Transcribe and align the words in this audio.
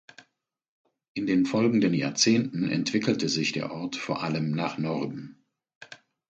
In 1.13 1.27
den 1.27 1.45
folgenden 1.45 1.93
Jahrzehnten 1.93 2.67
entwickelte 2.71 3.29
sich 3.29 3.51
der 3.51 3.71
Ort 3.71 3.97
vor 3.97 4.23
allem 4.23 4.49
nach 4.49 4.79
Norden. 4.79 5.45